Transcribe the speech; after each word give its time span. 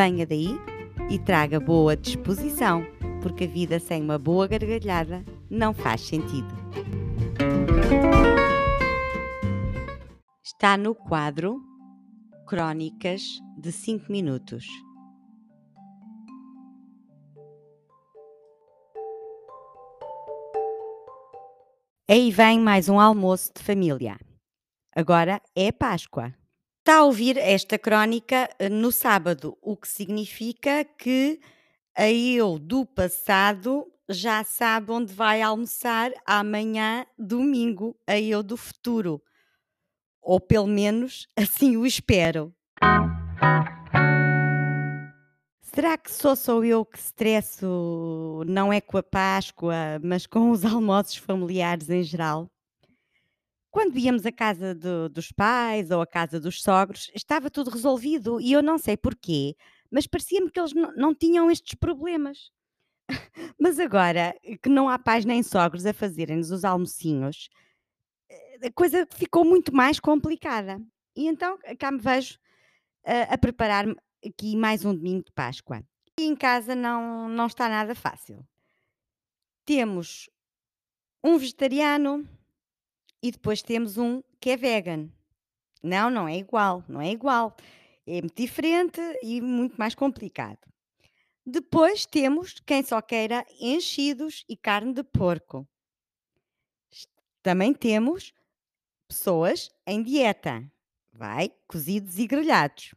Venha 0.00 0.24
daí 0.24 0.50
e 1.10 1.18
traga 1.18 1.58
boa 1.58 1.96
disposição, 1.96 2.86
porque 3.20 3.42
a 3.42 3.46
vida 3.48 3.80
sem 3.80 4.00
uma 4.00 4.16
boa 4.16 4.46
gargalhada 4.46 5.24
não 5.50 5.74
faz 5.74 6.02
sentido. 6.02 6.46
Está 10.40 10.76
no 10.76 10.94
quadro 10.94 11.60
Crónicas 12.46 13.22
de 13.58 13.72
5 13.72 14.12
minutos. 14.12 14.68
Aí 22.08 22.30
vem 22.30 22.60
mais 22.60 22.88
um 22.88 23.00
almoço 23.00 23.50
de 23.52 23.64
família. 23.64 24.16
Agora 24.94 25.42
é 25.56 25.72
Páscoa. 25.72 26.32
Está 26.88 27.00
a 27.00 27.04
ouvir 27.04 27.36
esta 27.36 27.78
crónica 27.78 28.48
eh, 28.58 28.70
no 28.70 28.90
sábado, 28.90 29.58
o 29.60 29.76
que 29.76 29.86
significa 29.86 30.86
que 30.86 31.38
a 31.94 32.10
eu 32.10 32.58
do 32.58 32.86
passado 32.86 33.86
já 34.08 34.42
sabe 34.42 34.90
onde 34.90 35.12
vai 35.12 35.42
almoçar 35.42 36.10
amanhã, 36.24 37.04
domingo, 37.18 37.94
a 38.06 38.18
eu 38.18 38.42
do 38.42 38.56
futuro. 38.56 39.20
Ou 40.22 40.40
pelo 40.40 40.66
menos 40.66 41.28
assim 41.36 41.76
o 41.76 41.84
espero. 41.84 42.54
Será 45.60 45.98
que 45.98 46.10
só 46.10 46.34
sou 46.34 46.64
eu 46.64 46.86
que 46.86 46.98
estresso 46.98 48.42
não 48.46 48.72
é 48.72 48.80
com 48.80 48.96
a 48.96 49.02
Páscoa, 49.02 50.00
mas 50.02 50.26
com 50.26 50.50
os 50.50 50.64
almoços 50.64 51.16
familiares 51.16 51.90
em 51.90 52.02
geral? 52.02 52.50
Quando 53.70 53.98
íamos 53.98 54.24
à 54.24 54.32
casa 54.32 54.74
do 54.74 55.08
dos 55.08 55.30
pais 55.30 55.90
ou 55.90 56.00
à 56.00 56.06
casa 56.06 56.40
dos 56.40 56.62
sogros, 56.62 57.10
estava 57.14 57.50
tudo 57.50 57.70
resolvido 57.70 58.40
e 58.40 58.52
eu 58.52 58.62
não 58.62 58.78
sei 58.78 58.96
porquê, 58.96 59.54
mas 59.90 60.06
parecia-me 60.06 60.50
que 60.50 60.58
eles 60.58 60.72
não 60.96 61.14
tinham 61.14 61.50
estes 61.50 61.74
problemas. 61.74 62.50
Mas 63.58 63.78
agora 63.78 64.34
que 64.62 64.68
não 64.68 64.88
há 64.88 64.98
pais 64.98 65.24
nem 65.24 65.42
sogros 65.42 65.86
a 65.86 65.94
fazerem-nos 65.94 66.50
os 66.50 66.62
almocinhos, 66.62 67.48
eh, 68.30 68.66
a 68.66 68.72
coisa 68.72 69.06
ficou 69.14 69.44
muito 69.44 69.74
mais 69.74 69.98
complicada. 70.00 70.78
E 71.16 71.26
então 71.26 71.58
cá 71.78 71.90
me 71.90 71.98
vejo 71.98 72.38
a 73.04 73.34
a 73.34 73.38
preparar-me 73.38 73.96
aqui 74.24 74.56
mais 74.56 74.84
um 74.84 74.94
domingo 74.94 75.24
de 75.24 75.32
Páscoa. 75.32 75.82
E 76.18 76.24
em 76.24 76.36
casa 76.36 76.74
não 76.74 77.28
não 77.28 77.46
está 77.46 77.68
nada 77.68 77.94
fácil. 77.94 78.46
Temos 79.64 80.28
um 81.22 81.38
vegetariano 81.38 82.28
e 83.22 83.30
depois 83.30 83.62
temos 83.62 83.98
um 83.98 84.22
que 84.40 84.50
é 84.50 84.56
vegan. 84.56 85.08
Não, 85.82 86.10
não 86.10 86.28
é 86.28 86.36
igual, 86.36 86.84
não 86.88 87.00
é 87.00 87.10
igual. 87.10 87.56
É 88.06 88.20
muito 88.20 88.36
diferente 88.36 89.00
e 89.22 89.40
muito 89.40 89.76
mais 89.76 89.94
complicado. 89.94 90.58
Depois 91.44 92.04
temos 92.04 92.60
quem 92.66 92.82
só 92.82 93.00
queira 93.00 93.44
enchidos 93.60 94.44
e 94.48 94.56
carne 94.56 94.92
de 94.92 95.02
porco. 95.02 95.66
Também 97.42 97.72
temos 97.72 98.32
pessoas 99.06 99.70
em 99.86 100.02
dieta. 100.02 100.70
Vai, 101.12 101.50
cozidos 101.66 102.18
e 102.18 102.26
grelhados. 102.26 102.94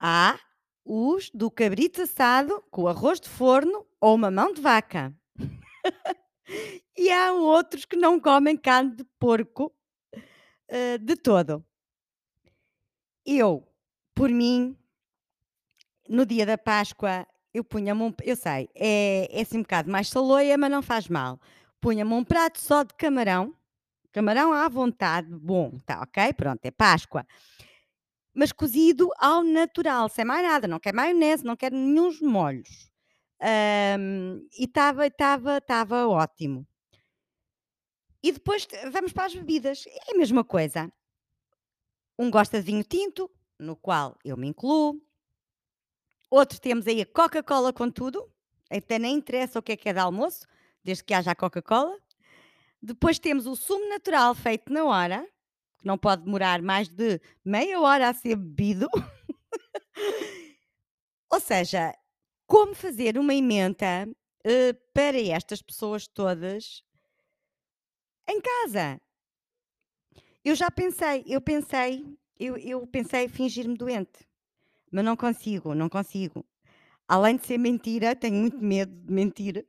Há 0.00 0.38
os 0.84 1.28
do 1.30 1.50
cabrito 1.50 2.02
assado 2.02 2.62
com 2.70 2.86
arroz 2.86 3.20
de 3.20 3.28
forno 3.28 3.86
ou 4.00 4.16
mamão 4.16 4.52
de 4.52 4.60
vaca. 4.60 5.14
E 6.96 7.10
há 7.10 7.32
outros 7.32 7.84
que 7.84 7.96
não 7.96 8.20
comem 8.20 8.56
carne 8.56 8.94
de 8.96 9.04
porco, 9.18 9.72
hã, 10.70 10.98
de 11.00 11.16
todo. 11.16 11.64
Eu, 13.24 13.64
por 14.14 14.28
mim, 14.30 14.76
no 16.08 16.24
dia 16.26 16.46
da 16.46 16.56
Páscoa, 16.58 17.26
eu 17.52 17.64
punha-me 17.64 18.02
um 18.02 18.12
eu 18.24 18.36
sei, 18.36 18.68
é 18.74 19.28
é 19.30 19.42
assim 19.42 19.58
um 19.58 19.62
bocado 19.62 19.90
mais 19.90 20.08
saloia, 20.08 20.56
mas 20.58 20.70
não 20.70 20.82
faz 20.82 21.08
mal. 21.08 21.40
Punha-me 21.80 22.12
um 22.12 22.24
prato 22.24 22.60
só 22.60 22.82
de 22.82 22.94
camarão, 22.94 23.54
camarão 24.12 24.52
à 24.52 24.68
vontade, 24.68 25.28
bom, 25.34 25.72
tá 25.86 26.02
ok, 26.02 26.32
pronto, 26.34 26.60
é 26.64 26.70
Páscoa. 26.70 27.26
Mas 28.34 28.52
cozido 28.52 29.10
ao 29.18 29.42
natural, 29.42 30.08
sem 30.08 30.24
mais 30.24 30.42
nada, 30.42 30.66
não 30.68 30.78
quero 30.80 30.96
maionese, 30.96 31.44
não 31.44 31.56
quero 31.56 31.76
nenhuns 31.76 32.20
molhos. 32.20 32.90
E 33.40 34.64
estava 34.64 35.06
estava 35.06 35.58
estava 35.58 36.08
ótimo. 36.08 36.66
E 38.22 38.32
depois 38.32 38.66
vamos 38.92 39.12
para 39.12 39.26
as 39.26 39.34
bebidas, 39.34 39.84
é 39.86 40.12
a 40.12 40.18
mesma 40.18 40.42
coisa. 40.42 40.92
Um 42.18 42.30
gosta 42.30 42.58
de 42.58 42.66
vinho 42.66 42.82
tinto, 42.82 43.30
no 43.58 43.76
qual 43.76 44.18
eu 44.24 44.36
me 44.36 44.48
incluo. 44.48 45.00
Outro 46.30 46.60
temos 46.60 46.86
aí 46.86 47.00
a 47.00 47.06
Coca-Cola 47.06 47.72
com 47.72 47.90
tudo, 47.90 48.30
até 48.68 48.98
nem 48.98 49.16
interessa 49.16 49.58
o 49.58 49.62
que 49.62 49.72
é 49.72 49.76
que 49.76 49.88
é 49.88 49.92
de 49.92 50.00
almoço, 50.00 50.46
desde 50.84 51.04
que 51.04 51.14
haja 51.14 51.30
a 51.30 51.34
Coca-Cola. 51.34 51.96
Depois 52.82 53.18
temos 53.18 53.46
o 53.46 53.56
sumo 53.56 53.88
natural 53.88 54.34
feito 54.34 54.72
na 54.72 54.84
hora, 54.84 55.26
que 55.78 55.86
não 55.86 55.96
pode 55.96 56.24
demorar 56.24 56.60
mais 56.60 56.88
de 56.88 57.20
meia 57.44 57.80
hora 57.80 58.08
a 58.08 58.14
ser 58.14 58.36
bebido. 58.36 58.88
Ou 61.30 61.40
seja, 61.40 61.94
como 62.48 62.74
fazer 62.74 63.18
uma 63.18 63.34
emenda, 63.34 64.08
hã, 64.44 64.74
para 64.94 65.20
estas 65.20 65.62
pessoas 65.62 66.08
todas 66.08 66.82
em 68.28 68.40
casa. 68.40 69.00
Eu 70.44 70.54
já 70.54 70.70
pensei, 70.70 71.24
eu 71.26 71.40
pensei, 71.40 72.04
eu 72.38 72.56
eu 72.56 72.86
pensei 72.86 73.28
fingir-me 73.28 73.76
doente, 73.76 74.26
mas 74.92 75.04
não 75.04 75.16
consigo, 75.16 75.74
não 75.74 75.88
consigo. 75.88 76.46
Além 77.08 77.36
de 77.36 77.46
ser 77.46 77.58
mentira, 77.58 78.16
tenho 78.16 78.36
muito 78.36 78.58
medo 78.58 78.92
de 78.94 79.12
mentir. 79.12 79.66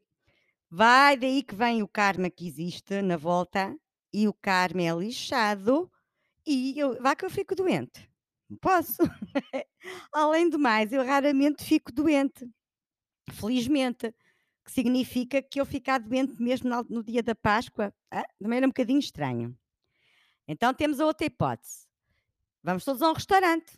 Vai 0.71 1.17
daí 1.17 1.43
que 1.43 1.55
vem 1.55 1.83
o 1.83 1.89
karma 1.89 2.29
que 2.29 2.47
existe 2.47 3.01
na 3.01 3.17
volta, 3.17 3.75
e 4.13 4.27
o 4.27 4.33
karma 4.33 4.83
é 4.83 4.93
lixado, 4.93 5.91
e 6.47 6.79
eu 6.79 7.01
vá 7.01 7.15
que 7.15 7.25
eu 7.25 7.29
fico 7.31 7.55
doente. 7.55 8.09
Posso. 8.61 8.97
Além 10.13 10.49
do 10.49 10.59
mais, 10.59 10.91
eu 10.93 11.03
raramente 11.05 11.63
fico 11.63 11.91
doente, 11.93 12.47
felizmente, 13.33 14.13
que 14.65 14.71
significa 14.71 15.41
que 15.41 15.59
eu 15.59 15.65
ficar 15.65 15.99
doente 15.99 16.41
mesmo 16.41 16.69
no 16.89 17.03
dia 17.03 17.23
da 17.23 17.35
Páscoa, 17.35 17.93
hã, 18.13 18.23
também 18.41 18.57
era 18.57 18.67
um 18.67 18.69
bocadinho 18.69 18.99
estranho. 18.99 19.57
Então 20.47 20.73
temos 20.73 20.99
a 20.99 21.05
outra 21.05 21.27
hipótese, 21.27 21.87
vamos 22.63 22.85
todos 22.85 23.01
a 23.03 23.09
um 23.11 23.13
restaurante. 23.13 23.73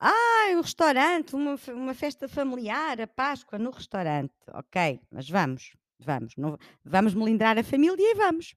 "Ai, 0.00 0.54
um 0.56 0.60
restaurante, 0.60 1.34
uma 1.34 1.54
uma 1.82 1.94
festa 1.94 2.28
familiar, 2.28 3.00
a 3.00 3.06
Páscoa 3.06 3.58
no 3.58 3.70
restaurante", 3.70 4.34
ok, 4.62 5.00
mas 5.10 5.28
vamos, 5.30 5.72
vamos, 5.98 6.32
não 6.36 6.58
vamos 6.84 7.14
melindrar 7.14 7.56
a 7.58 7.64
família 7.64 8.10
e 8.10 8.14
vamos. 8.14 8.54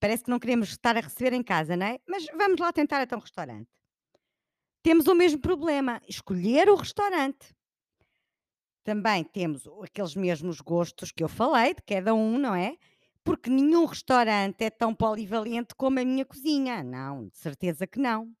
Parece 0.00 0.24
que 0.24 0.30
não 0.30 0.38
queremos 0.38 0.68
estar 0.70 0.96
a 0.96 1.00
receber 1.00 1.32
em 1.32 1.42
casa, 1.42 1.76
não 1.76 1.86
é? 1.86 1.98
Mas 2.08 2.26
vamos 2.36 2.58
lá 2.60 2.72
tentar 2.72 3.02
então 3.02 3.18
um 3.18 3.22
restaurante. 3.22 3.68
Temos 4.82 5.06
o 5.08 5.14
mesmo 5.14 5.40
problema, 5.40 6.00
escolher 6.08 6.68
o 6.68 6.74
restaurante. 6.76 7.53
Também 8.84 9.24
temos 9.24 9.66
aqueles 9.82 10.14
mesmos 10.14 10.60
gostos 10.60 11.10
que 11.10 11.24
eu 11.24 11.28
falei, 11.28 11.74
de 11.74 11.82
cada 11.82 12.14
um, 12.14 12.38
não 12.38 12.54
é? 12.54 12.76
Porque 13.24 13.50
nenhum 13.50 13.86
restaurante 13.86 14.62
é 14.62 14.70
tão 14.70 14.94
polivalente 14.94 15.74
como 15.74 15.98
a 15.98 16.04
minha 16.04 16.24
cozinha. 16.24 16.84
Não, 16.84 17.26
de 17.26 17.38
certeza 17.38 17.86
que 17.86 17.98
não. 17.98 18.32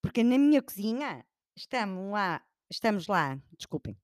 Porque 0.00 0.22
na 0.22 0.38
minha 0.38 0.62
cozinha, 0.62 1.26
estamos 1.56 2.12
lá 2.12 2.40
estamos 2.72 3.06
lá, 3.06 3.38
desculpem, 3.56 3.96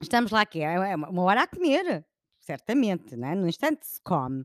estamos 0.00 0.30
lá 0.30 0.44
que 0.44 0.60
é 0.60 0.74
é 0.74 0.96
uma 0.96 1.22
hora 1.22 1.42
a 1.42 1.46
comer, 1.46 2.06
certamente, 2.38 3.16
não 3.16 3.28
é? 3.28 3.34
Num 3.34 3.48
instante 3.48 3.86
se 3.86 4.00
come, 4.02 4.44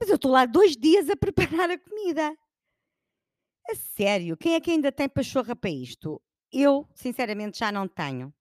mas 0.00 0.08
eu 0.08 0.16
estou 0.16 0.30
lá 0.30 0.46
2 0.46 0.76
dias 0.76 1.08
a 1.10 1.16
preparar 1.16 1.70
a 1.70 1.78
comida. 1.78 2.36
A 3.68 3.74
sério, 3.74 4.36
quem 4.36 4.54
é 4.54 4.60
que 4.60 4.70
ainda 4.70 4.92
tem 4.92 5.08
pachorra 5.08 5.54
para 5.54 5.70
isto? 5.70 6.22
Eu, 6.52 6.88
sinceramente, 6.94 7.58
já 7.58 7.72
não 7.72 7.88
tenho. 7.88 8.32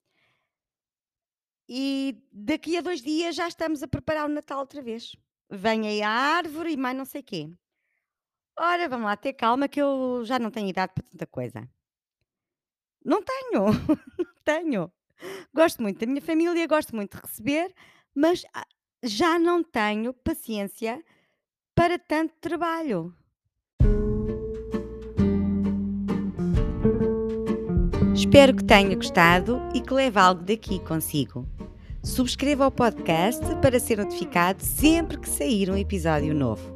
E 1.67 2.21
daqui 2.31 2.77
a 2.77 2.81
2 2.81 3.01
dias 3.01 3.35
já 3.35 3.47
estamos 3.47 3.81
a 3.81 3.87
preparar 3.87 4.25
o 4.25 4.33
Natal 4.33 4.59
outra 4.59 4.81
vez. 4.81 5.15
Vem 5.49 5.87
aí 5.87 6.01
a 6.01 6.09
árvore 6.09 6.73
e 6.73 6.77
mais 6.77 6.95
não 6.95 7.05
sei 7.05 7.23
quê. 7.23 7.49
Ora, 8.57 8.87
vamos 8.87 9.05
lá 9.05 9.17
ter 9.17 9.33
calma 9.33 9.67
que 9.67 9.81
eu 9.81 10.23
já 10.25 10.39
não 10.39 10.49
tenho 10.51 10.69
idade 10.69 10.93
para 10.93 11.03
tanta 11.03 11.27
coisa. 11.27 11.67
Não 13.03 13.21
tenho, 13.21 13.65
não 14.17 14.35
tenho. 14.43 14.93
Gosto 15.53 15.81
muito 15.81 15.99
da 15.99 16.05
minha 16.05 16.21
família, 16.21 16.67
gosto 16.67 16.95
muito 16.95 17.15
de 17.15 17.21
receber, 17.21 17.73
mas 18.13 18.43
ah, 18.53 18.65
já 19.03 19.37
não 19.37 19.63
tenho 19.63 20.13
paciência 20.13 21.03
para 21.75 21.99
tanto 21.99 22.33
trabalho. 22.39 23.15
Espero 28.35 28.53
que 28.53 28.65
tenha 28.65 28.93
gostado 28.93 29.61
e 29.73 29.79
que 29.79 29.93
leve 29.93 30.19
algo 30.19 30.43
daqui 30.43 30.77
consigo. 30.79 31.47
Subscreva 32.03 32.67
o 32.67 32.71
podcast 32.71 33.41
para 33.61 33.79
ser 33.79 33.99
notificado 33.99 34.61
sempre 34.61 35.17
que 35.17 35.29
sair 35.29 35.69
um 35.69 35.77
episódio 35.77 36.35
novo. 36.35 36.69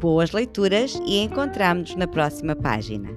Boas 0.00 0.32
leituras 0.32 1.00
e 1.06 1.18
encontramos-nos 1.18 1.96
na 1.96 2.08
próxima 2.08 2.56
página. 2.56 3.16